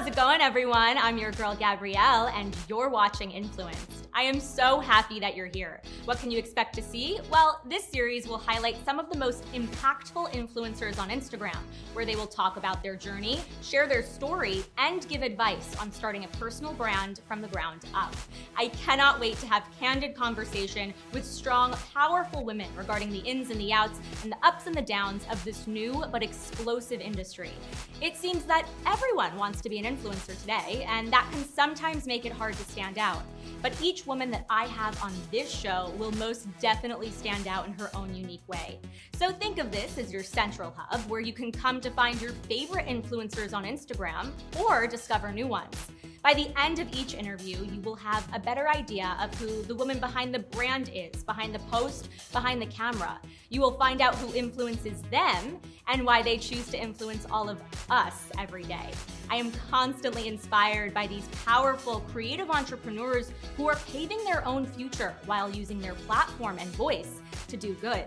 [0.00, 0.96] how's it going, everyone?
[0.96, 3.99] I'm your girl, Gabrielle, and you're watching Influenced.
[4.12, 5.80] I am so happy that you're here.
[6.04, 7.18] What can you expect to see?
[7.30, 11.56] Well, this series will highlight some of the most impactful influencers on Instagram,
[11.92, 16.24] where they will talk about their journey, share their story, and give advice on starting
[16.24, 18.14] a personal brand from the ground up.
[18.56, 23.60] I cannot wait to have candid conversation with strong, powerful women regarding the ins and
[23.60, 27.52] the outs and the ups and the downs of this new but explosive industry.
[28.00, 32.26] It seems that everyone wants to be an influencer today, and that can sometimes make
[32.26, 33.22] it hard to stand out.
[33.62, 37.72] But each woman that I have on this show will most definitely stand out in
[37.74, 38.78] her own unique way.
[39.14, 42.32] So think of this as your central hub where you can come to find your
[42.48, 45.76] favorite influencers on Instagram or discover new ones.
[46.22, 49.74] By the end of each interview, you will have a better idea of who the
[49.74, 53.18] woman behind the brand is, behind the post, behind the camera.
[53.48, 57.58] You will find out who influences them and why they choose to influence all of
[57.88, 58.90] us every day.
[59.30, 65.14] I am constantly inspired by these powerful creative entrepreneurs who are paving their own future
[65.24, 68.04] while using their platform and voice to do good.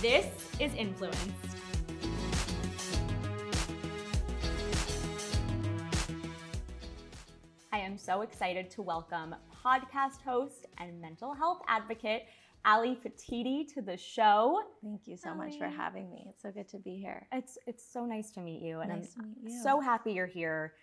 [0.00, 0.26] This
[0.58, 1.59] is Influenced.
[7.90, 9.34] Am so excited to welcome
[9.66, 12.26] podcast host and mental health advocate
[12.64, 14.60] Ally Petitti to the show.
[14.80, 16.26] Thank you so much for having me.
[16.28, 17.26] It's so good to be here.
[17.32, 19.60] It's it's so nice to meet you, and Nice I'm you.
[19.64, 20.74] so happy you're here.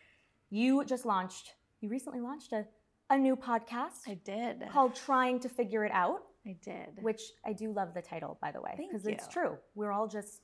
[0.50, 1.54] You just launched.
[1.80, 2.66] You recently launched a
[3.10, 4.66] a new podcast I did.
[4.70, 7.02] called "Trying to Figure It Out," I did.
[7.02, 9.58] which I do love the title, by the way, because it's true.
[9.76, 10.42] We're all just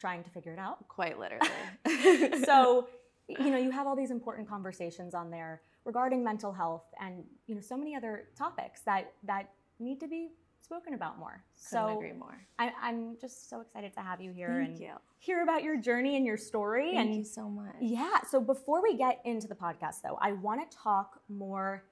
[0.00, 0.88] trying to figure it out.
[0.88, 2.44] Quite literally.
[2.46, 2.88] so
[3.28, 7.54] you know you have all these important conversations on there regarding mental health and you
[7.54, 11.96] know so many other topics that that need to be spoken about more Couldn't so
[11.96, 12.38] agree more.
[12.58, 14.92] I, i'm just so excited to have you here Thank and you.
[15.18, 17.74] hear about your journey and your story Thank and you so much.
[17.80, 21.84] yeah so before we get into the podcast though i want to talk more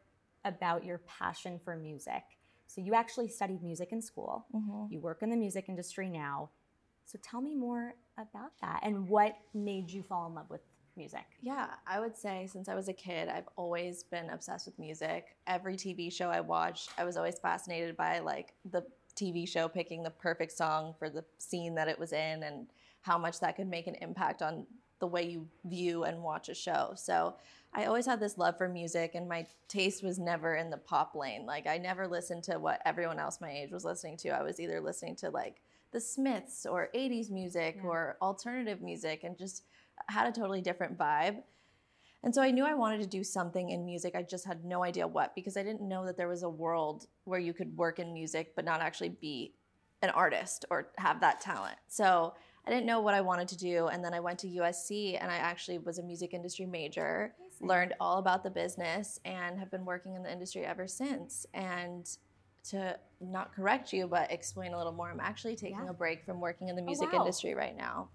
[0.45, 2.23] about your passion for music
[2.67, 4.91] so you actually studied music in school Mhm.
[4.91, 6.51] you work in the music industry now
[7.05, 10.61] so tell me more about that and what made you fall in love with
[11.01, 14.79] music Yeah, I would say since I was a kid, I've always been obsessed with
[14.79, 15.23] music.
[15.47, 18.83] Every TV show I watched, I was always fascinated by like the
[19.17, 22.67] TV show picking the perfect song for the scene that it was in and
[23.03, 24.67] how much that could make an impact on
[24.99, 26.93] the way you view and watch a show.
[26.95, 27.35] So
[27.73, 31.15] I always had this love for music, and my taste was never in the pop
[31.15, 31.47] lane.
[31.47, 34.29] Like, I never listened to what everyone else my age was listening to.
[34.31, 35.63] I was either listening to like
[35.93, 37.89] the Smiths or 80s music Yeah.
[37.89, 39.65] or alternative music and just
[40.09, 41.43] had a totally different vibe.
[42.23, 44.15] And so I knew I wanted to do something in music.
[44.15, 47.07] I just had no idea what because I didn't know that there was a world
[47.25, 49.55] where you could work in music but not actually be
[50.03, 51.77] an artist or have that talent.
[51.89, 52.35] So
[52.67, 53.87] I didn't know what I wanted to do.
[53.89, 57.95] And then I went to USC and I actually was a music industry major, learned
[58.01, 61.47] all about the business, and have been working in the industry ever since.
[61.55, 62.07] And
[62.69, 65.91] to not correct you, but explain a little more, I'm actually taking Yeah.
[65.91, 67.21] a break from working in the oh, music wow.
[67.21, 68.11] industry right now.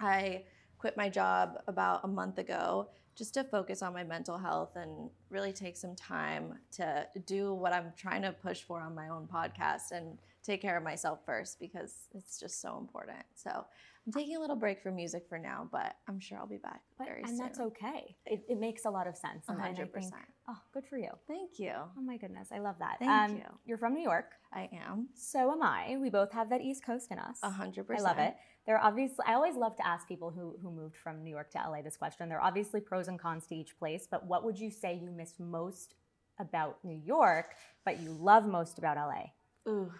[0.00, 0.44] I
[0.84, 2.86] quit my job about a month ago
[3.16, 7.72] just to focus on my mental health and really take some time to do what
[7.72, 11.58] I'm trying to push for on my own podcast and take care of myself first
[11.58, 13.24] because it's just so important.
[13.34, 13.64] So
[14.06, 16.82] I'm taking a little break from music for now, but I'm sure I'll be back
[16.98, 17.38] But, very and soon.
[17.38, 18.14] that's okay.
[18.26, 19.46] It, it makes a lot of sense.
[19.48, 20.12] And I hundred think-
[20.46, 21.08] Oh, good for you.
[21.26, 21.72] Thank you.
[21.74, 22.96] Oh my goodness, I love that.
[22.98, 23.58] Thank um, you.
[23.64, 24.32] You're from New York.
[24.52, 25.96] I am So am I.
[25.98, 27.38] We both have that East Coast in us.
[27.42, 28.34] a hundred I love it.
[28.66, 31.50] There are obviously, I always love to ask people who, who moved from New York
[31.50, 32.28] to LA this question.
[32.28, 35.10] There are obviously pros and cons to each place, but what would you say you
[35.10, 35.94] miss most
[36.38, 37.54] about New York,
[37.84, 39.70] but you love most about LA?
[39.70, 39.92] Ooh,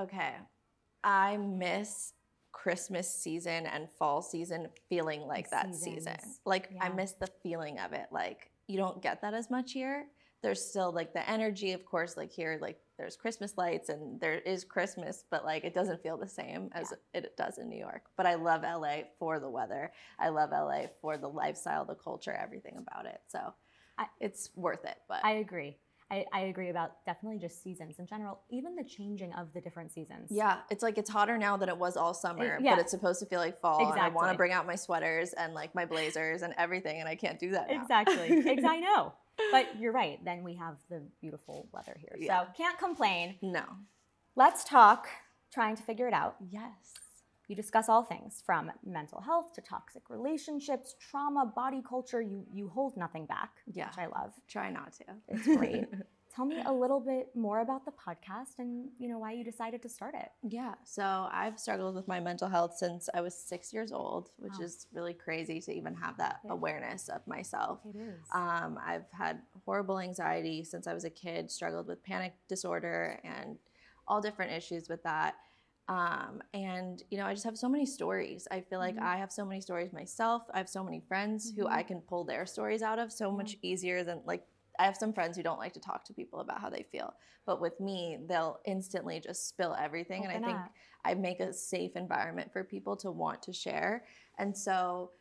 [0.00, 0.32] okay.
[1.04, 2.12] I miss
[2.52, 5.94] Christmas season and fall season feeling like that season.
[5.94, 6.40] seasons.
[6.44, 8.06] Like I miss the feeling of it.
[8.10, 10.06] Like you don't get that as much here.
[10.42, 14.34] There's still like the energy, of course, like here, like there's Christmas lights and there
[14.34, 18.02] is Christmas, but like it doesn't feel the same as it does in New York.
[18.16, 19.90] But I love LA for the weather.
[20.18, 23.20] I love LA for the lifestyle, the culture, everything about it.
[23.28, 23.52] So
[23.98, 24.96] I- it's worth it.
[25.08, 25.76] But I agree.
[26.10, 29.92] I, I agree about definitely just seasons in general, even the changing of the different
[29.92, 30.28] seasons.
[30.30, 32.74] Yeah, it's like it's hotter now than it was all summer, eh, yeah.
[32.76, 33.92] but it's supposed to feel like fall.
[33.92, 37.08] And I want to bring out my sweaters and like my blazers and everything, and
[37.08, 37.82] I can't do that now.
[37.82, 38.42] Exactly.
[38.46, 39.12] Ex- I know.
[39.52, 40.22] But you're right.
[40.24, 42.16] Then we have the beautiful weather here.
[42.18, 42.42] Yeah.
[42.44, 43.36] So can't complain.
[43.42, 43.62] no.
[44.36, 45.08] Let's talk
[45.52, 46.36] trying to figure it out.
[46.50, 46.70] Yes.
[47.48, 52.20] You discuss all things from mental health to toxic relationships, trauma, body culture.
[52.20, 53.86] You you hold nothing back, Yeah.
[53.88, 54.34] which I love.
[54.48, 55.04] Try not to.
[55.28, 55.86] It's great.
[56.34, 59.82] Tell me a little bit more about the podcast and you know why you decided
[59.82, 60.30] to start it.
[60.42, 64.52] Yeah, so I've struggled with my mental health since I was six years old, which
[64.58, 64.64] Wow.
[64.64, 67.80] is really crazy to even have that awareness of myself.
[67.84, 68.28] It is.
[68.32, 73.58] Um, I've had horrible anxiety since I was a kid, struggled with panic disorder and
[74.06, 75.36] all different issues with that.
[75.88, 78.46] Um, and, you know, I just have so many stories.
[78.50, 79.02] I feel like Mhm.
[79.02, 80.42] I have so many stories myself.
[80.52, 81.72] I have so many friends who Mhm.
[81.72, 83.36] I can pull their stories out of so Yeah.
[83.38, 84.46] much easier than like,
[84.78, 87.12] I have some friends who don't like to talk to people about how they feel.
[87.46, 90.24] But with me, they'll instantly just spill everything.
[90.24, 90.58] and I think.
[91.04, 94.04] I make a safe environment for people to want to share.
[94.38, 95.12] And so,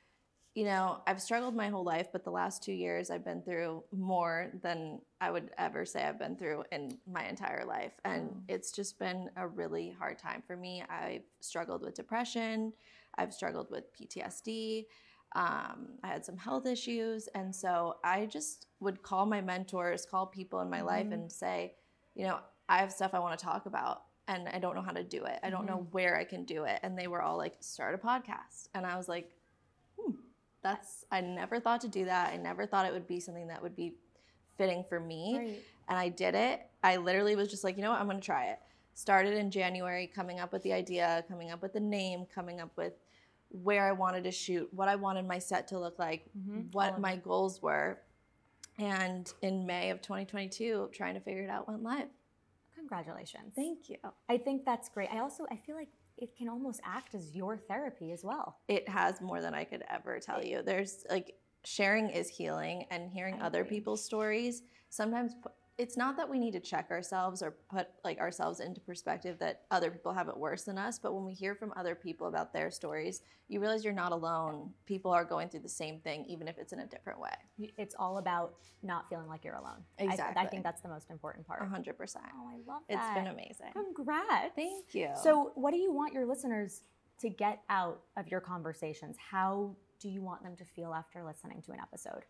[0.56, 3.84] you know, I've struggled my whole life, but the last two years I've been through
[3.92, 7.94] more than I would ever say I've been through in my entire life.
[8.04, 8.42] And Wow.
[8.48, 10.84] it's just been a really hard time for me.
[10.90, 12.74] I've struggled with depression,
[13.18, 14.88] I've struggled with PTSD.
[15.38, 17.28] Um, I had some health issues.
[17.36, 21.14] And so I just would call my mentors, call people in my life Mhm.
[21.14, 21.76] and say,
[22.16, 24.92] you know, I have stuff I want to talk about and I don't know how
[24.92, 25.40] to do it.
[25.44, 26.80] I don't know where I can do it.
[26.82, 28.70] And they were all like, start a podcast.
[28.74, 29.32] And I was like,
[29.96, 30.14] hmm,
[30.64, 32.34] that's, I never thought to do that.
[32.34, 33.96] I never thought it would be something that would be
[34.58, 35.38] fitting for me.
[35.38, 35.64] Right.
[35.88, 36.68] And I did it.
[36.84, 38.60] I literally was just like, you know what, I'm going to try it.
[38.96, 42.76] Started in January, coming up with the idea, coming up with the name, coming up
[42.76, 42.94] with
[43.50, 46.74] where I wanted to shoot, what I wanted my set to look like, Mhm.
[46.74, 48.02] What my goals were.
[48.78, 52.10] And in May of 2022, trying to figure it out, went live.
[52.76, 53.54] Congratulations.
[53.56, 53.98] Thank you.
[54.30, 55.10] I think that's great.
[55.12, 58.60] I also I feel like it can almost act as your therapy as well.
[58.68, 60.62] It has more than I could ever tell you.
[60.62, 64.64] There's like sharing is healing and hearing other people's stories.
[64.90, 65.34] Sometimes
[65.78, 69.62] it's not that we need to check ourselves or put like ourselves into perspective that
[69.70, 72.52] other people have it worse than us, but when we hear from other people about
[72.52, 74.72] their stories, you realize you're not alone.
[74.88, 77.30] People are going through the same thing even if it's in a different way.
[77.78, 79.84] It's all about not feeling like you're alone.
[80.00, 81.62] I- I, think that's the most important part.
[81.62, 82.16] 100%.
[82.36, 82.96] Oh, I love that.
[82.98, 83.72] It's been amazing.
[83.74, 84.56] Congrats.
[84.56, 85.10] Thank you.
[85.22, 86.82] So, what do you want your listeners
[87.20, 89.16] to get out of your conversations?
[89.20, 92.26] How do you want them to feel after listening to an episode?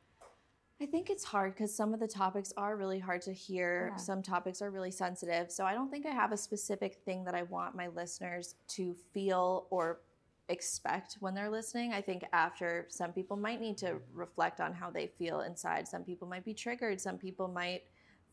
[0.80, 3.90] I think it's hard because some of the topics are really hard to hear.
[3.92, 3.98] Yeah.
[3.98, 5.52] Some topics are really sensitive.
[5.52, 8.96] So I don't think I have a specific thing that I want my listeners to
[9.12, 10.02] feel or
[10.50, 11.94] expect when they're listening.
[11.94, 15.88] I think after some people might need to reflect on how they feel inside.
[15.88, 17.02] Some people might be triggered.
[17.02, 17.82] Some people might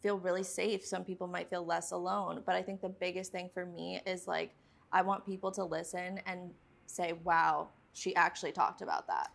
[0.02, 0.85] feel really safe.
[0.85, 2.43] Some people might feel less alone.
[2.44, 4.55] But I think the biggest thing for me is like,
[4.93, 6.50] I want people to listen and
[6.87, 9.31] say, wow, she actually talked about that.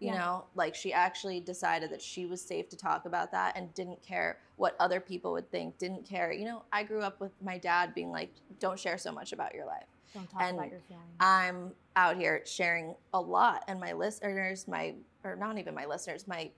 [0.00, 0.18] You Yeah.
[0.18, 4.02] know, like she actually decided that she was safe to talk about that and didn't
[4.02, 6.32] care what other people would think, didn't care.
[6.32, 9.54] You know, I grew up with my dad being like, don't share so much about
[9.54, 9.86] your life.
[10.14, 11.06] Don't talk And about your feelings.
[11.20, 16.26] I'm out here sharing a lot, and my listeners, my, or not even my listeners,
[16.26, 16.50] my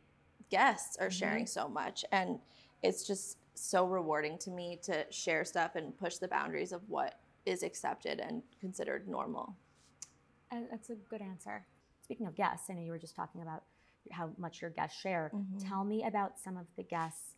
[0.50, 1.12] guests are Mhm.
[1.12, 2.05] sharing so much.
[2.12, 2.41] And
[2.83, 7.19] it's just so rewarding to me to share stuff and push the boundaries of what
[7.44, 9.56] is accepted and considered normal.
[10.50, 11.67] Uh, That's a good answer.
[12.03, 13.63] Speaking of guests, I know you were just talking about
[14.11, 15.31] how much your guests share.
[15.35, 15.67] Mhm.
[15.69, 17.37] Tell me about some of the guests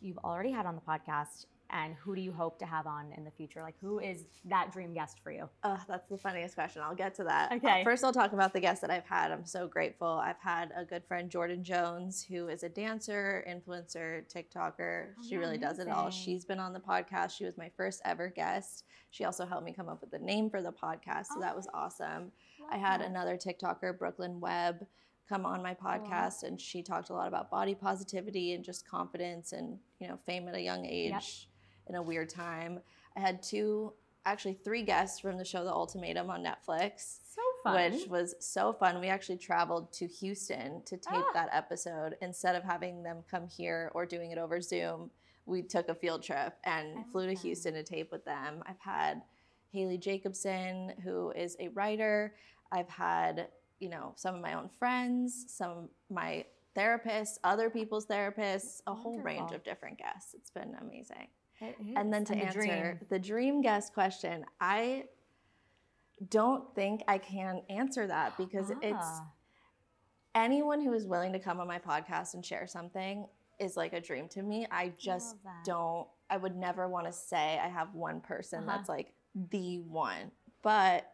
[0.00, 3.24] you've already had on the podcast and who do you hope to have on in
[3.24, 3.60] the future?
[3.60, 5.48] Like, who is that dream guest for you?
[5.64, 6.80] Oh, that's the funniest question.
[6.80, 7.50] I'll get to that.
[7.54, 7.80] Okay.
[7.80, 9.32] Uh, First, I'll talk about the guests that I've had.
[9.32, 10.06] I'm so grateful.
[10.06, 15.14] I've had a good friend, Jordan Jones, who is a dancer, influencer, TikToker.
[15.18, 16.08] Oh, she really does it all.
[16.10, 17.32] She's been on the podcast.
[17.36, 18.84] She was my first ever guest.
[19.10, 21.26] She also helped me come up with the name for the podcast.
[21.34, 21.78] So that was Oh.
[21.78, 22.30] awesome.
[22.70, 24.86] I had another TikToker, Brooklyn Webb,
[25.28, 29.52] come on my podcast, and she talked a lot about body positivity and just confidence
[29.52, 31.48] and you know fame at a young age
[31.88, 32.80] in a weird time.
[33.16, 33.92] I had two,
[34.24, 37.18] actually three guests from the show The Ultimatum on Netflix.
[37.34, 37.92] so fun.
[37.92, 39.00] Which was so fun.
[39.00, 41.30] We actually traveled to Houston to tape Ah.
[41.34, 42.16] that episode.
[42.20, 45.10] Instead of having them come here or doing it over Zoom,
[45.46, 47.34] we took a field trip and I flew to.
[47.34, 48.62] Houston to tape with them.
[48.66, 49.22] I've had
[49.72, 52.34] Haley Jacobson, who is a writer.
[52.72, 56.44] I've had, you know, some of my own friends, some of my
[56.76, 60.34] therapists, other people's therapists, a whole range of different guests.
[60.34, 61.28] It's been amazing.
[61.60, 62.98] It And then to the answer dream.
[63.08, 65.04] the dream guest question, I
[66.28, 69.26] don't think I can answer that because it's Ah,
[70.34, 73.26] anyone who is willing to come on my podcast and share something
[73.58, 74.66] is like a dream to me.
[74.70, 75.64] I just that.
[75.64, 78.76] don't, I would never want to say I have one person Uh-huh.
[78.76, 79.12] that's like
[79.50, 80.30] the one.
[80.62, 81.10] But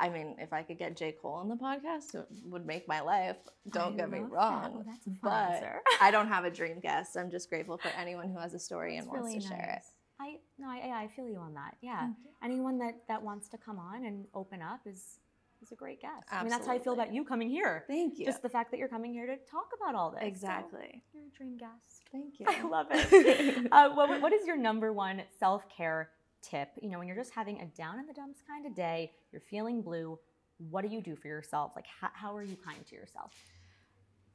[0.00, 1.12] I mean, if I could get J.
[1.12, 3.36] Cole on the podcast, it would make my life.
[3.70, 4.30] Don't I get me that.
[4.30, 4.72] wrong.
[4.78, 5.82] Oh, that's but.
[6.00, 7.16] I don't have a dream guest.
[7.16, 9.84] I'm just grateful for anyone who has a story and wants really to share it.
[10.18, 11.76] I no, I, I feel you on that.
[11.82, 12.08] Yeah,
[12.42, 15.20] anyone that that wants to come on and open up is
[15.62, 16.26] is a great guest.
[16.30, 17.84] I mean, that's how I feel about you coming here.
[17.86, 18.26] Thank you.
[18.26, 20.20] Just the fact that you're coming here to talk about all this.
[20.20, 21.02] So exactly.
[21.12, 22.04] you're dream guest.
[22.12, 22.46] Thank you.
[22.48, 23.68] I love it.
[23.72, 26.10] uh, what, what is your number one self care
[26.42, 26.70] tip?
[26.80, 29.40] You know, when you're just having a down in the dumps kind of day, you're
[29.40, 30.18] feeling blue.
[30.70, 31.72] What do you do for yourself?
[31.76, 33.32] Like, how, how are you kind to yourself?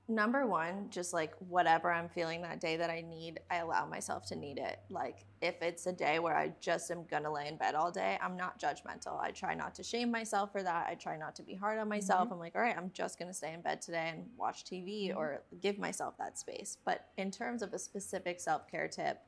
[0.08, 4.24] Number one, just like whatever I'm feeling that day that I need, I allow myself
[4.28, 4.78] to need it.
[4.92, 8.20] Like if it's a day where I just am gonna lay in bed all day,
[8.22, 9.20] I'm not judgmental.
[9.20, 10.86] I try not to shame myself for that.
[10.88, 12.30] I try not to be hard on myself.
[12.30, 12.34] Mhm.
[12.34, 15.16] I'm like, all right, I'm just gonna stay in bed today and watch TV Mhm.
[15.18, 16.78] or give myself that space.
[16.86, 19.24] But in terms of a specific self care tip,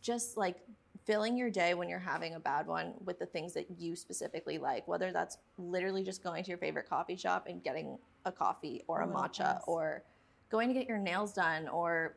[0.00, 0.58] just like
[1.04, 4.58] filling your day when you're having a bad one with the things that you specifically
[4.58, 8.82] like, whether that's literally just going to your favorite coffee shop and getting a coffee
[8.88, 10.02] or a Little matcha or
[10.50, 12.16] going to get your nails done or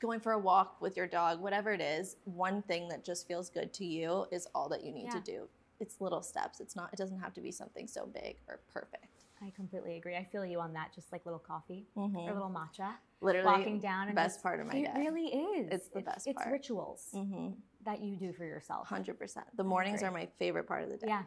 [0.00, 3.48] going for a walk with your dog, whatever it is, one thing that just feels
[3.48, 5.48] good to you is all that you need to do.
[5.80, 6.60] It's little steps.
[6.60, 9.06] It's not it doesn't have to be something so big or perfect.
[9.42, 10.14] I completely agree.
[10.16, 10.92] I feel you on that.
[10.94, 12.14] Just like little coffee Mhm.
[12.16, 15.00] or little matcha, Literally walking down and best just- part of my it day.
[15.00, 15.68] really is.
[15.72, 16.52] It's the best It's part.
[16.52, 17.56] rituals Mhm.
[17.84, 18.88] That you do for yourself.
[18.88, 19.36] 100%.
[19.56, 21.06] The mornings are my favorite part of the day.
[21.08, 21.22] Yeah,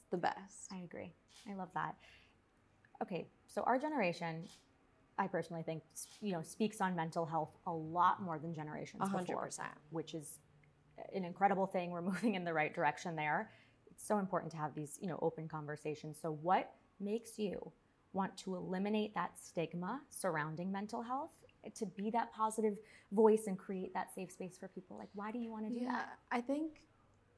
[0.00, 0.72] It's the best.
[0.72, 1.12] I agree.
[1.50, 1.94] I love that.
[3.02, 4.44] Okay, so our generation,
[5.18, 5.82] I personally think,
[6.20, 9.70] you know, speaks on mental health a lot more than generations A hundred before, percent.
[9.90, 10.38] which is
[11.14, 11.90] an incredible thing.
[11.90, 13.50] We're moving in the right direction there.
[13.90, 16.16] It's so important to have these, you know, open conversations.
[16.20, 17.72] So, what makes you
[18.12, 21.32] want to eliminate that stigma surrounding mental health?
[21.76, 22.76] To be that positive
[23.12, 24.96] voice and create that safe space for people.
[24.98, 26.18] Like, why do you want to do Yeah, that?
[26.30, 26.82] I think,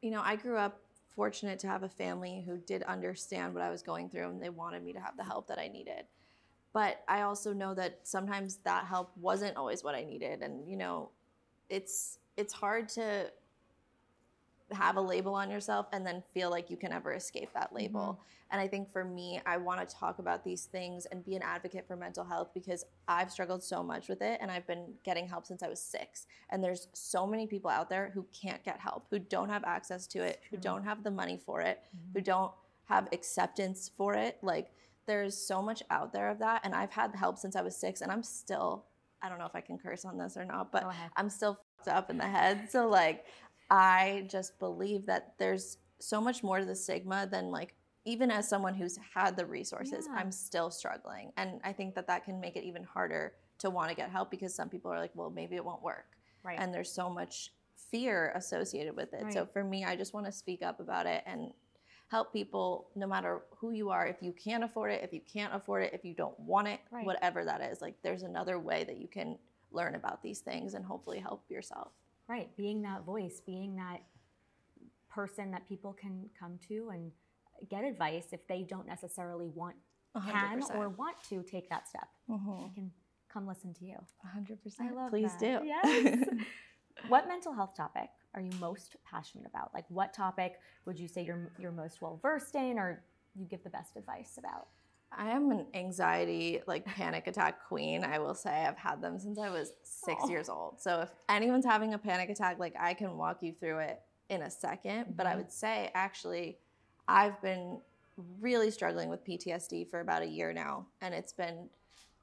[0.03, 0.81] you know, I grew up
[1.15, 4.49] fortunate to have a family who did understand what I was going through and they
[4.51, 6.07] wanted me to have the help that I needed.
[6.73, 10.77] But I also know that sometimes that help wasn't always what I needed and you
[10.77, 11.11] know,
[11.69, 13.31] it's it's hard to
[14.75, 18.19] have a label on yourself and then feel like you can ever escape that label.
[18.51, 21.43] And I think for me, I want to talk about these things and be an
[21.43, 25.27] advocate for mental health because I've struggled so much with it and I've been getting
[25.27, 26.27] help since I was six.
[26.51, 30.07] And there's so many people out there who can't get help, who don't have access
[30.09, 32.13] to it, who don't have the money for it, Mhm.
[32.15, 32.53] who don't
[32.85, 34.39] have acceptance for it.
[34.43, 34.71] Like
[35.07, 36.61] there's so much out there of that.
[36.65, 38.85] And I've had help since I was six and I'm still,
[39.21, 40.85] I don't know if I can curse on this or not, but
[41.17, 42.71] I'm still fucked up in the head.
[42.71, 43.25] So like
[43.75, 48.49] I just believe that there's so much more to the stigma than like even as
[48.49, 50.17] someone who's had the resources, Yeah.
[50.17, 51.33] I'm still struggling.
[51.37, 54.31] And I think that that can make it even harder to want to get help
[54.31, 56.07] because some people are like, well, maybe it won't work.
[56.45, 56.59] Right.
[56.61, 57.53] And there's so much
[57.91, 59.33] fear associated with it.
[59.33, 61.53] So for me, I just want to speak up about it and
[62.09, 64.07] help people no matter who you are.
[64.07, 66.81] If you can't afford it, if you can't afford it, if you don't want it,
[66.93, 67.07] Right.
[67.07, 69.39] whatever that is, like there's another way that you can
[69.73, 71.93] learn about these things and hopefully help yourself.
[72.29, 74.03] Right, being that voice, being that
[75.11, 77.13] person that people can come to and
[77.69, 79.77] get advice if they don't necessarily want,
[80.29, 82.09] can, or want to take that step.
[82.29, 82.69] Mhm.
[82.69, 82.93] They can
[83.29, 83.99] come listen to you.
[84.23, 84.91] 100%.
[84.91, 85.61] I love Please that.
[85.61, 85.67] do.
[85.67, 86.29] Yes.
[87.09, 89.73] what mental health topic are you most passionate about?
[89.75, 93.05] Like, what topic would you say you're you're most well versed in, or
[93.35, 94.69] you give the best advice about?
[95.17, 98.05] I am an anxiety, like panic attack queen.
[98.05, 100.29] I will say I've had them since I was six Oh.
[100.29, 100.81] years old.
[100.81, 104.43] So if anyone's having a panic attack, like I can walk you through it in
[104.43, 105.37] a 2nd But I Mhm.
[105.39, 106.59] would say actually,
[107.07, 107.81] I've been
[108.41, 111.69] really struggling with PTSD for about a year now, and it's been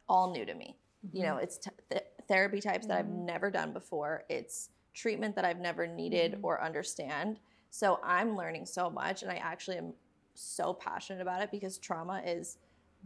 [0.10, 0.78] all new to me.
[1.14, 3.26] You know, it's t- th- therapy types that I've Mhm.
[3.26, 4.24] never done before.
[4.30, 7.40] It's treatment that I've never needed or understand.
[7.70, 9.94] So I'm learning so much, and I actually am
[10.34, 12.58] so passionate about it because trauma is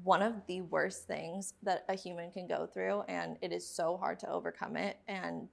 [0.04, 3.98] one of the worst things that a human can go through, and it is so
[3.98, 4.98] hard to overcome it.
[5.08, 5.48] And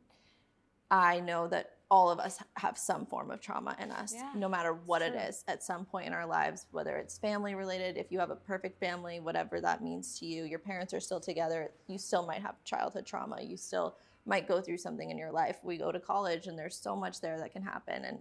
[0.90, 4.48] I know that all of us have some form of trauma in us, Yeah, no
[4.48, 8.10] matter what it is, at some point in our lives, whether it's family related, if
[8.10, 11.70] you have a perfect family, whatever that means to you, your parents are still together,
[11.88, 15.58] you still might have childhood trauma, you still might go through something in your life.
[15.62, 18.04] We go to college and there's so much there that can happen.
[18.04, 18.18] And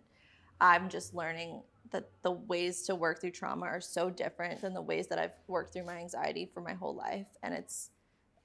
[0.60, 1.62] I'm just learning
[1.92, 5.34] that the ways to work through trauma are so different than the ways that I've
[5.48, 7.28] worked through my anxiety for my whole life.
[7.44, 7.90] And it's,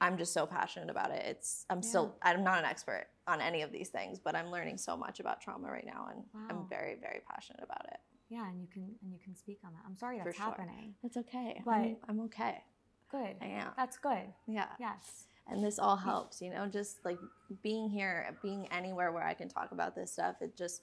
[0.00, 1.22] I'm just so passionate about it.
[1.24, 4.78] It's, I'm still, I'm not an expert on any of these things, but I'm learning
[4.78, 6.08] so much about trauma right now.
[6.12, 6.46] And Wow.
[6.50, 7.98] I'm very, very passionate about it.
[8.28, 9.82] Yeah, and you can and you can speak on that.
[9.86, 10.46] I'm sorry that's sure.
[10.46, 10.94] happening.
[11.02, 11.62] That's okay.
[11.64, 12.62] But- I'm, I'm okay.
[13.08, 13.36] Good.
[13.40, 13.68] I am.
[13.76, 14.32] That's good.
[14.48, 14.66] Yeah.
[14.80, 15.28] Yes.
[15.46, 17.18] And this all helps, you know, just like
[17.62, 20.82] being here, being anywhere where I can talk about this stuff, it just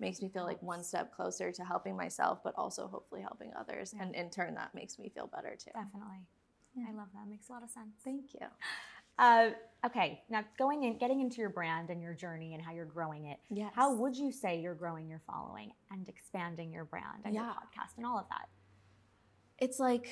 [0.00, 3.92] makes me feel like one step closer to helping myself, but also hopefully helping others.
[3.96, 4.02] Yeah.
[4.04, 5.70] And in turn, that makes me feel better too.
[5.74, 6.18] Definitely.
[6.76, 6.86] Yeah.
[6.90, 7.28] I love that.
[7.28, 7.94] Makes a lot of sense.
[8.04, 8.40] Thank you.
[9.16, 9.50] Uh,
[9.86, 13.26] okay, now going in, getting into your brand and your journey and how you're growing
[13.26, 13.38] it.
[13.48, 13.70] Yes.
[13.72, 17.96] How would you say you're growing your following and expanding your brand and your podcast
[17.96, 18.48] and all of that?
[19.58, 20.08] it's like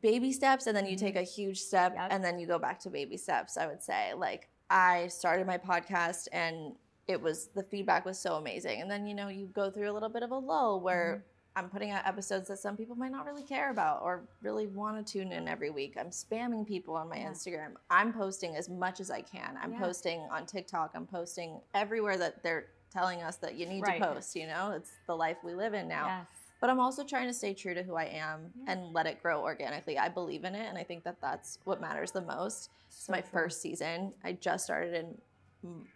[0.00, 2.08] baby steps and then you take a huge step Yep.
[2.10, 5.58] and then you go back to baby steps i would say like i started my
[5.58, 6.72] podcast and
[7.08, 9.92] it was the feedback was so amazing and then you know you go through a
[9.92, 11.24] little bit of a lull where
[11.58, 11.64] Mm-hmm.
[11.64, 15.04] i'm putting out episodes that some people might not really care about or really want
[15.04, 17.30] to tune in every week i'm spamming people on my Yeah.
[17.30, 19.80] instagram i'm posting as much as i can i'm Yeah.
[19.80, 24.00] posting on tiktok i'm posting everywhere that they're telling us that you need Right.
[24.00, 26.26] to post you know it's the life we live in now Yes.
[26.60, 28.72] but I'm also trying to stay true to who I am Yeah.
[28.72, 29.96] and let it grow organically.
[29.98, 32.70] I believe in it, and I think that that's what matters the most.
[32.88, 33.30] It's my true.
[33.30, 34.12] first season.
[34.24, 35.86] I just started in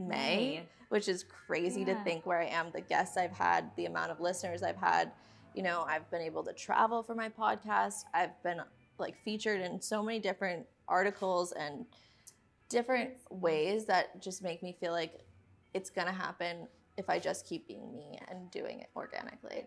[0.00, 4.10] May, which is crazy to think where I am, the guests I've had, the amount
[4.10, 5.12] of listeners I've had.
[5.54, 8.04] You know, I've been able to travel for my podcast.
[8.14, 8.60] I've been
[8.98, 11.86] like featured in so many different articles and
[12.68, 15.20] different ways that just make me feel like
[15.74, 19.66] it's gonna happen if I just keep being me and doing it organically.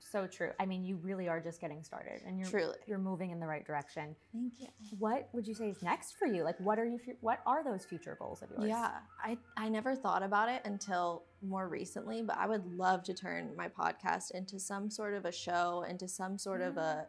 [0.00, 0.50] So true.
[0.58, 2.76] I mean, you really are just getting started, and you're Truly.
[2.86, 4.16] you're moving in the right direction.
[4.32, 4.68] Thank you.
[4.98, 6.42] What would you say is next for you?
[6.42, 6.98] Like, what are you?
[7.20, 8.68] What are those future goals of yours?
[8.68, 8.90] Yeah,
[9.22, 13.50] I, I never thought about it until more recently, but I would love to turn
[13.56, 17.00] my podcast into some sort of a show, into some sort of mm-hmm.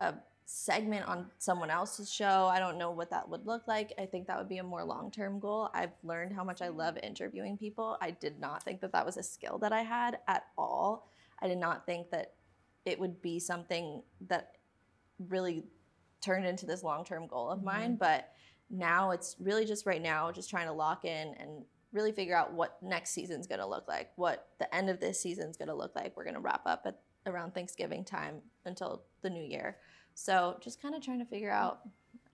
[0.00, 2.48] a, a segment on someone else's show.
[2.50, 3.92] I don't know what that would look like.
[3.98, 5.70] I think that would be a more long term goal.
[5.74, 7.96] I've learned how much I love interviewing people.
[8.00, 11.08] I did not think that that was a skill that I had at all.
[11.42, 12.34] I did not think that
[12.84, 14.52] it would be something that
[15.28, 15.64] really
[16.20, 17.96] turned into this long term goal of mine.
[17.96, 18.30] But
[18.70, 22.54] now it's really just right now, just trying to lock in and really figure out
[22.54, 25.74] what next season's going to look like, what the end of this season's going to
[25.74, 26.16] look like.
[26.16, 29.76] We're going to wrap up at around Thanksgiving time until the new year.
[30.14, 31.80] So just kind of trying to figure out.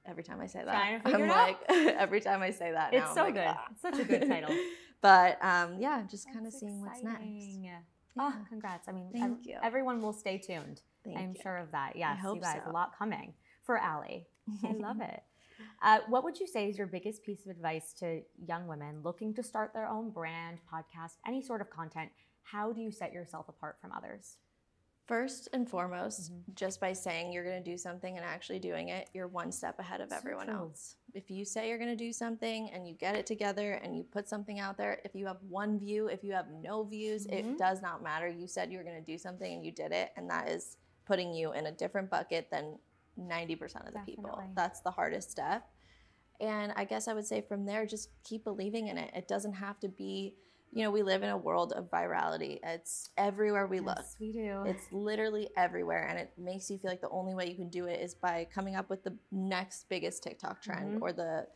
[0.07, 2.95] Every time I say that, Trying to figure I'm like, every time I say that,
[2.95, 3.45] now, It's so like, good.
[3.47, 4.57] "Ah." It's such a good title.
[5.03, 7.21] but um, yeah, just kind of seeing what's next.
[8.17, 8.33] Yeah.
[8.35, 8.89] Oh, congrats.
[8.89, 9.57] I mean, Thank ev- you.
[9.63, 10.83] everyone will stay tuned.
[11.05, 11.43] Thank I'm you.
[11.43, 11.95] sure of that.
[11.97, 12.71] Yes, hope you guys, so.
[12.71, 14.21] a lot coming for Ally.
[14.65, 15.23] I love it.
[15.83, 19.35] Uh, what would you say is your biggest piece of advice to young women looking
[19.35, 22.11] to start their own brand, podcast, any sort of content?
[22.43, 24.37] How do you set yourself apart from others?
[25.09, 26.55] First and foremost, Mhm.
[26.55, 29.79] just by saying you're going to do something and actually doing it, you're one step
[29.79, 30.55] ahead of So everyone true.
[30.57, 30.97] else.
[31.15, 34.05] If you say you're going to do something and you get it together and you
[34.05, 37.33] put something out there, if you have one view, if you have no views, Mhm.
[37.33, 38.29] it does not matter.
[38.29, 40.77] You said you were going to do something and you did it, and that is
[41.07, 42.79] putting you in a different bucket than
[43.17, 44.43] 90% of the people.
[44.55, 45.71] That's the hardest step.
[46.39, 49.11] And I guess I would say from there, just keep believing in it.
[49.15, 50.37] It doesn't have to be,
[50.73, 52.59] you know, we live in a world of virality.
[52.63, 53.97] It's everywhere we look.
[53.99, 54.63] Yes, we do.
[54.67, 57.87] It's literally everywhere, and it makes you feel like the only way you can do
[57.87, 61.03] it is by coming up with the next biggest TikTok trend Mhm.
[61.03, 61.47] or the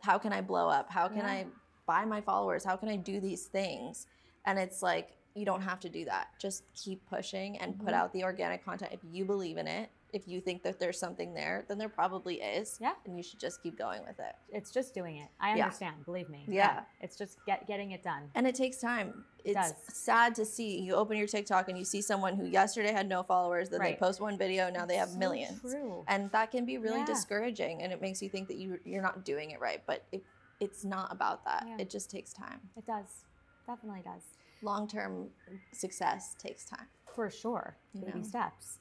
[0.00, 0.90] how can I blow up?
[0.90, 1.26] How can Yeah.
[1.28, 1.46] I
[1.86, 2.64] buy my followers?
[2.64, 4.06] How can I do these things?
[4.44, 6.28] And it's like you don't have to do that.
[6.38, 7.94] Just keep pushing and put Mhm.
[7.94, 9.90] out the organic content if you believe in it.
[10.14, 12.78] If you think that there's something there, then there probably is.
[12.80, 12.92] Yeah.
[13.04, 14.36] And you should just keep going with it.
[14.48, 15.28] it's just doing it.
[15.40, 15.64] I Yeah.
[15.64, 16.04] understand.
[16.04, 16.44] Believe me.
[16.46, 16.84] Yeah.
[17.00, 18.30] It's just get, getting it done.
[18.36, 19.24] And it takes time.
[19.44, 19.74] It's does.
[19.92, 20.80] sad to see.
[20.80, 23.94] You open your TikTok and you see someone who yesterday had no followers, then they
[23.96, 25.60] post one video, now they have So millions.
[25.60, 26.04] True.
[26.06, 27.06] And that can be really Yeah.
[27.06, 30.22] discouraging and it makes you think that you you're not doing it right, but it,
[30.60, 31.64] it's not about that.
[31.66, 31.76] Yeah.
[31.80, 32.60] It just takes time.
[32.76, 33.24] It does.
[33.66, 34.22] Definitely does.
[34.62, 35.30] Long-term
[35.72, 36.86] success takes time.
[37.14, 37.76] For sure.
[37.92, 38.24] You Baby know.
[38.24, 38.78] steps.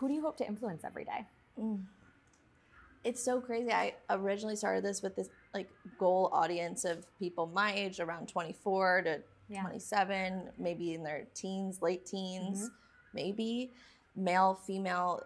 [0.00, 1.26] Who do you hope to influence every day?
[1.58, 1.82] Mm.
[3.04, 3.70] It's so crazy.
[3.70, 9.02] I originally started this with this like goal audience of people my age around 24
[9.02, 9.62] to Yeah.
[9.62, 12.74] 27, maybe in their teens, late teens, Mm-hmm.
[13.14, 13.72] maybe
[14.16, 15.22] male, female,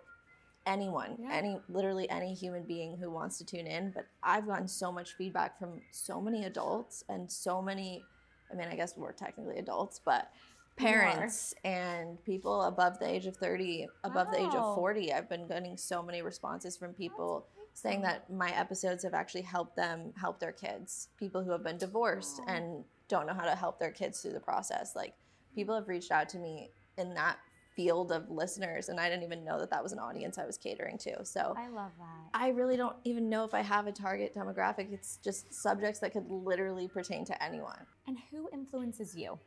[0.67, 1.31] anyone, Yeah.
[1.33, 3.91] any literally any human being who wants to tune in.
[3.93, 8.03] But I've gotten so much feedback from so many adults and so many.
[8.51, 10.33] I mean, I guess we're technically adults, but.
[10.77, 15.13] Parents and people above the age of 30, above the age of 40.
[15.13, 19.77] I've been getting so many responses from people saying that my episodes have actually helped
[19.77, 21.09] them help their kids.
[21.19, 22.53] People who have been divorced Aw.
[22.53, 24.95] and don't know how to help their kids through the process.
[24.95, 25.15] Like
[25.55, 27.39] people have reached out to me in that
[27.75, 30.57] field of listeners and I didn't even know that that was an audience I was
[30.57, 31.25] catering to.
[31.25, 32.29] So I love that.
[32.33, 34.93] I really don't even know if I have a target demographic.
[34.93, 37.87] It's just subjects that could literally pertain to anyone.
[38.07, 39.39] And who influences you?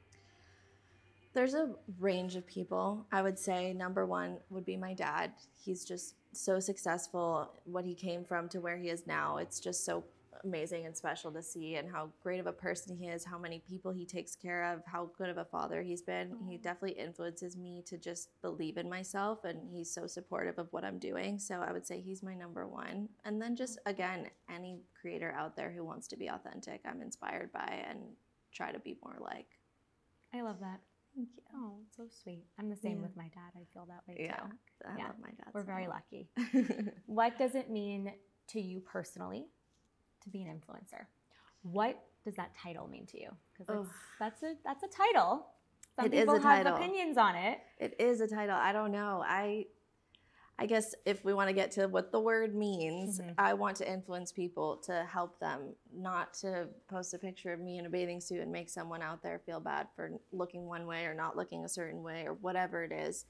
[1.37, 1.69] There's a
[1.99, 3.05] range of people.
[3.11, 5.33] I would say number one would be my dad.
[5.63, 9.37] He's just so successful, what he came from to where he is now.
[9.37, 10.03] It's just so
[10.43, 13.61] amazing and special to see, and how great of a person he is, how many
[13.69, 16.29] people he takes care of, how good of a father he's been.
[16.47, 16.63] He mm-hmm.
[16.63, 20.97] definitely influences me to just believe in myself, and he's so supportive of what I'm
[20.97, 21.37] doing.
[21.37, 23.09] So I would say he's my number one.
[23.25, 23.91] And then just mm-hmm.
[23.91, 27.99] again, any creator out there who wants to be authentic, I'm inspired by and
[28.51, 29.59] try to be more like.
[30.33, 30.79] I love that.
[31.17, 31.43] Thank you.
[31.55, 32.45] Oh, so sweet.
[32.59, 33.07] I'm the same Yeah.
[33.07, 33.51] with my dad.
[33.55, 34.23] I feel that way too.
[34.23, 34.47] Yeah.
[34.85, 35.47] I Yeah, love my dad.
[35.53, 36.03] We're so very much.
[36.13, 36.29] lucky.
[37.07, 38.13] What does it mean
[38.49, 39.47] to you personally
[40.23, 41.07] to be an influencer?
[41.63, 43.29] What does that title mean to you?
[43.57, 43.87] Because
[44.19, 45.47] that's a that's a title.
[45.95, 46.75] Some It is people a have title.
[46.75, 47.59] opinions on it.
[47.79, 48.55] It is a title.
[48.55, 49.23] I don't know.
[49.25, 49.65] I
[50.59, 53.35] I guess if we want to get to what the word means, Mhm.
[53.37, 57.77] I want to influence people to help them, not to post a picture of me
[57.77, 61.05] in a bathing suit and make someone out there feel bad for looking one way
[61.05, 63.25] or not looking a certain way or whatever it is.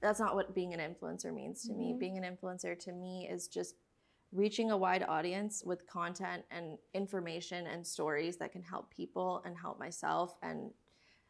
[0.00, 1.92] That's not what being an influencer means to me.
[1.92, 1.98] Mhm.
[2.00, 3.76] Being an influencer to me is just
[4.32, 9.56] reaching a wide audience with content and information and stories that can help people and
[9.56, 10.74] help myself and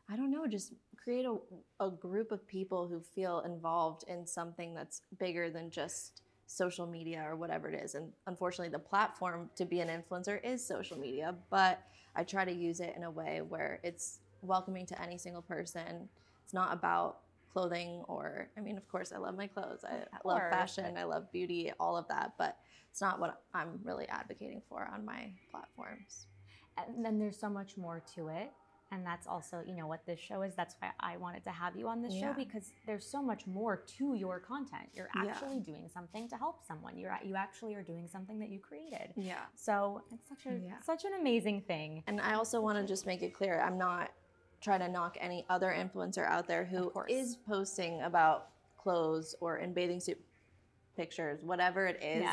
[0.08, 1.36] I don't know, just create a,
[1.84, 7.24] a group of people who feel involved in something that's bigger than just social media
[7.26, 7.94] or whatever it is.
[7.94, 11.82] And unfortunately, the platform to be an influencer is social media, but
[12.14, 16.08] I try to use it in a way where it's welcoming to any single person.
[16.44, 17.18] It's not about
[17.52, 19.84] clothing or, I mean, of course, I love my clothes.
[19.84, 22.56] I love fashion, I love beauty, all of that, but
[22.90, 26.26] it's not what I'm really advocating for on my platforms.
[26.76, 28.50] And then there's so much more to it.
[28.92, 30.54] And that's also, you know, what this show is.
[30.54, 33.78] That's why I wanted to have you on this show because there's so much more
[33.96, 34.90] to your content.
[34.92, 35.30] You're Yeah.
[35.30, 36.98] actually doing something to help someone.
[36.98, 39.14] You're you actually are doing something that you created.
[39.16, 39.46] Yeah.
[39.54, 40.78] So it's such a Yeah.
[40.80, 42.04] such an amazing thing.
[42.06, 44.10] And I also want to just make it clear I'm not
[44.60, 49.72] trying to knock any other influencer out there who is posting about clothes or in
[49.72, 50.22] bathing suit
[50.96, 52.28] pictures, whatever it is.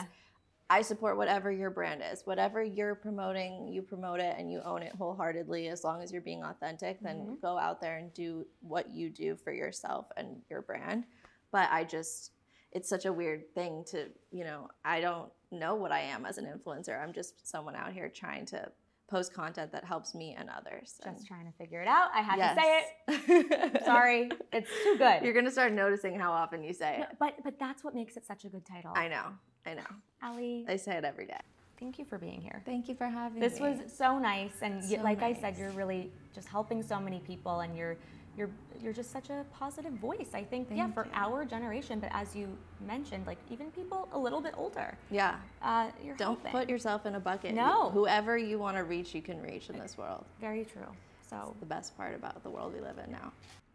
[0.71, 2.21] I support whatever your brand is.
[2.25, 6.21] Whatever you're promoting, you promote it and you own it wholeheartedly as long as you're
[6.21, 7.41] being authentic, then Mhm.
[7.41, 11.05] go out there and do what you do for yourself and your brand.
[11.51, 12.31] But I just
[12.71, 16.37] it's such a weird thing to, you know, I don't know what I am as
[16.37, 17.01] an influencer.
[17.01, 18.71] I'm just someone out here trying to
[19.07, 21.01] post content that helps me and others.
[21.03, 22.11] Just trying to figure it out.
[22.13, 23.83] I had to say it.
[23.85, 25.23] Sorry, it's too good.
[25.23, 27.17] You're gonna start noticing how often you say No, it.
[27.17, 28.93] but but that's what makes it such a good title.
[28.95, 29.29] I know.
[29.69, 29.91] I know.
[30.21, 31.41] Ally, I say it every day.
[31.79, 32.59] thank you for being here.
[32.65, 33.69] Thank you for having This me.
[33.69, 36.03] This was so nice, and y So like I said, you're really
[36.37, 37.95] just helping so many people, and you're
[38.37, 38.49] you're
[38.83, 40.31] you're just such a positive voice.
[40.41, 41.11] I think, yeah, for you.
[41.25, 42.45] our generation, but as you
[42.93, 44.89] mentioned, like even people a little bit older,
[45.21, 45.35] yeah.
[45.61, 46.51] uh, you're Don't helping.
[46.59, 47.51] put yourself in a bucket.
[47.53, 47.89] No.
[47.99, 50.23] Whoever you want to reach, you can reach in this world.
[50.47, 50.91] very true.
[51.29, 53.27] So The best part about the world we live in now.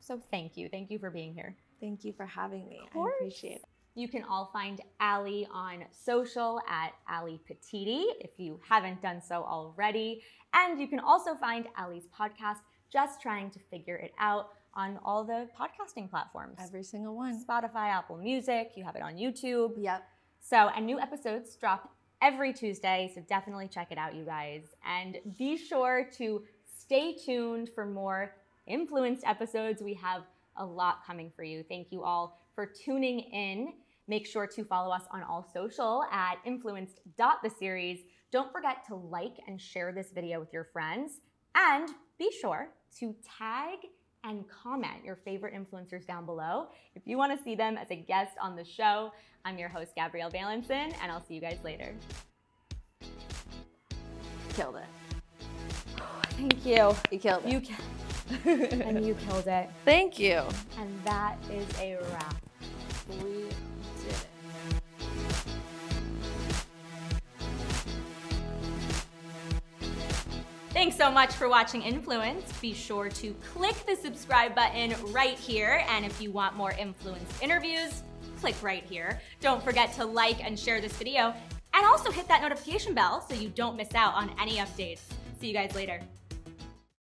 [0.09, 1.55] so thank you, thank you for being here.
[1.85, 2.81] Thank you for having me.
[2.95, 3.74] I appreciate it.
[3.97, 9.45] You can all find Ally on social at Ally Petitti if you haven't done so
[9.45, 10.21] already.
[10.53, 12.59] And you can also find Ally's podcast,
[12.93, 17.45] Just Trying to Figure It Out, on all the podcasting platforms Every single one.
[17.45, 19.75] Spotify, Apple Music, you have it on YouTube.
[19.77, 20.03] Yep.
[20.41, 24.63] So, and new episodes drop every Tuesday, so definitely check it out, you guys.
[24.85, 26.43] And be sure to
[26.81, 28.35] stay tuned for more
[28.67, 29.81] influenced episodes.
[29.81, 30.23] We have
[30.57, 31.63] a lot coming for you.
[31.63, 33.75] Thank you all for tuning in.
[34.07, 38.01] Make sure to follow us on all social at influenced.theseries.
[38.31, 41.21] Don't forget to like and share this video with your friends.
[41.55, 41.89] And
[42.19, 43.79] be sure to tag
[44.25, 47.97] and comment your favorite influencers down below if you want to see them as a
[47.97, 49.13] guest on the show.
[49.45, 51.95] I'm your host, Gabrielle Valenson, and I'll see you guys later.
[54.51, 55.99] Killed it.
[56.31, 56.95] Thank you.
[57.11, 57.53] You killed it.
[57.53, 57.75] You ki-
[58.83, 59.69] and you killed it.
[59.85, 60.43] Thank you.
[60.79, 62.37] And that is a wrap.
[63.23, 63.47] We
[70.85, 72.53] Thanks so much for watching Influence.
[72.61, 75.83] Be sure to click the subscribe button right here.
[75.89, 78.03] And if you want more Influence interviews,
[78.39, 79.19] click right here.
[79.41, 81.33] Don't forget to like and share this video.
[81.73, 85.01] And also hit that notification bell so you don't miss out on any updates.
[85.41, 86.03] See you guys later.